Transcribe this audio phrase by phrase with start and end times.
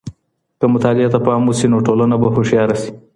[0.59, 2.91] که مطالعې ته پام وسي نو ټولنه به هوښياره سي.